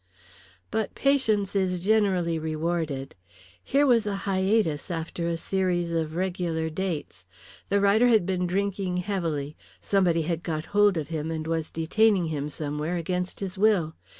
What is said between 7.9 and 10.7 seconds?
had been drinking heavily, somebody had got